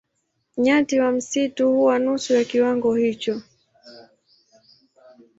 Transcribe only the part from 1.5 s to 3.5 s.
huwa nusu ya kiwango hicho.